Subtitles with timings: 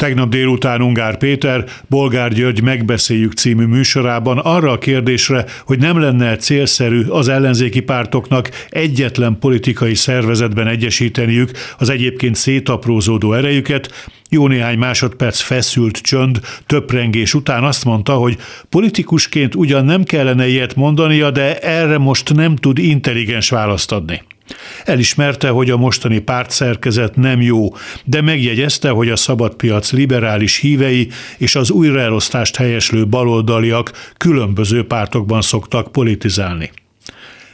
[0.00, 6.36] Tegnap délután Ungár Péter, Bolgár György megbeszéljük című műsorában arra a kérdésre, hogy nem lenne
[6.36, 15.40] célszerű az ellenzéki pártoknak egyetlen politikai szervezetben egyesíteniük az egyébként szétaprózódó erejüket, jó néhány másodperc
[15.40, 18.36] feszült csönd, töprengés után azt mondta, hogy
[18.68, 24.22] politikusként ugyan nem kellene ilyet mondania, de erre most nem tud intelligens választ adni.
[24.84, 27.68] Elismerte, hogy a mostani pártszerkezet nem jó,
[28.04, 31.08] de megjegyezte, hogy a szabadpiac liberális hívei
[31.38, 36.70] és az újraelosztást helyeslő baloldaliak különböző pártokban szoktak politizálni.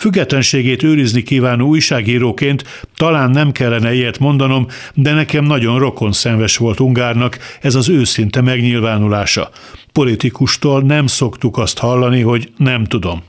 [0.00, 6.80] Függetlenségét őrizni kívánó újságíróként talán nem kellene ilyet mondanom, de nekem nagyon rokon szenves volt
[6.80, 9.50] Ungárnak ez az őszinte megnyilvánulása.
[9.92, 13.22] Politikustól nem szoktuk azt hallani, hogy nem tudom.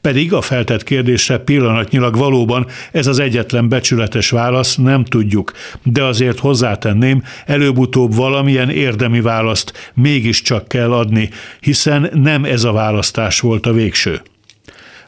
[0.00, 5.52] Pedig a feltett kérdésre pillanatnyilag valóban ez az egyetlen becsületes válasz, nem tudjuk,
[5.82, 13.40] de azért hozzátenném, előbb-utóbb valamilyen érdemi választ mégiscsak kell adni, hiszen nem ez a választás
[13.40, 14.20] volt a végső.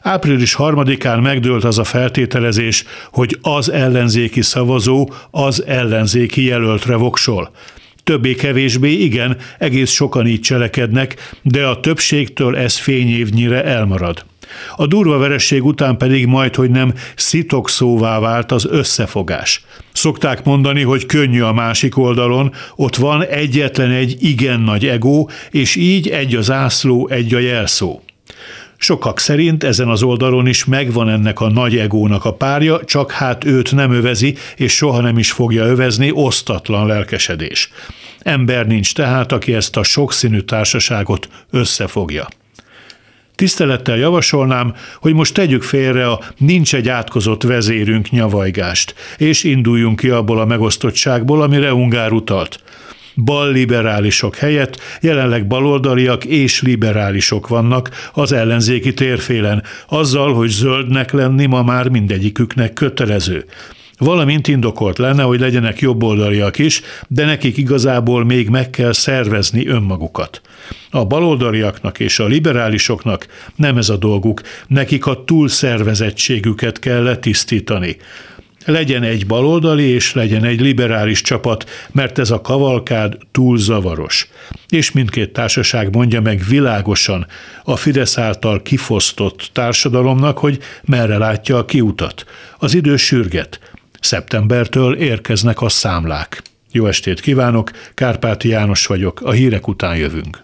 [0.01, 7.51] Április harmadikán megdőlt az a feltételezés, hogy az ellenzéki szavazó az ellenzéki jelöltre voksol.
[8.03, 14.25] Többé-kevésbé igen, egész sokan így cselekednek, de a többségtől ez fényévnyire elmarad.
[14.75, 19.63] A durva veresség után pedig majd, hogy nem szitok szóvá vált az összefogás.
[19.93, 25.75] Szokták mondani, hogy könnyű a másik oldalon, ott van egyetlen egy igen nagy ego, és
[25.75, 28.01] így egy az ászló, egy a jelszó.
[28.77, 33.45] Sokak szerint ezen az oldalon is megvan ennek a nagy egónak a párja, csak hát
[33.45, 37.71] őt nem övezi, és soha nem is fogja övezni osztatlan lelkesedés.
[38.19, 42.27] Ember nincs tehát, aki ezt a sokszínű társaságot összefogja.
[43.35, 50.09] Tisztelettel javasolnám, hogy most tegyük félre a nincs egy átkozott vezérünk nyavajgást, és induljunk ki
[50.09, 52.59] abból a megosztottságból, amire Ungár utalt.
[53.15, 61.63] Bal-liberálisok helyett jelenleg baloldaliak és liberálisok vannak az ellenzéki térfélen, azzal, hogy zöldnek lenni ma
[61.63, 63.45] már mindegyiküknek kötelező.
[63.97, 70.41] Valamint indokolt lenne, hogy legyenek jobboldaliak is, de nekik igazából még meg kell szervezni önmagukat.
[70.89, 77.97] A baloldaliaknak és a liberálisoknak nem ez a dolguk, nekik a túlszervezettségüket kell letisztítani.
[78.65, 84.27] Legyen egy baloldali és legyen egy liberális csapat, mert ez a kavalkád túl zavaros.
[84.69, 87.27] És mindkét társaság mondja meg világosan
[87.63, 92.25] a Fidesz által kifosztott társadalomnak, hogy merre látja a kiutat.
[92.57, 93.59] Az idő sürget,
[94.05, 96.41] Szeptembertől érkeznek a számlák.
[96.71, 100.41] Jó estét kívánok, Kárpáti János vagyok, a hírek után jövünk.